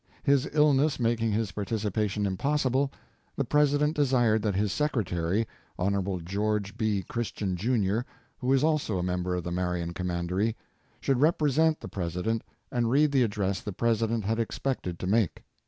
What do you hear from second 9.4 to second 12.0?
the Marion Commandery, should represent the